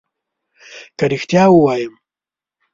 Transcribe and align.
که 0.97 1.05
ريښتيا 1.11 1.43
ووايم 1.49 1.93